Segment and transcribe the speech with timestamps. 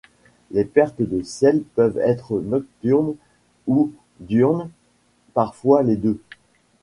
[0.49, 3.13] Les pertes de selles peuvent être nocturnes
[3.67, 4.71] ou diurnes,
[5.35, 6.19] parfois les deux.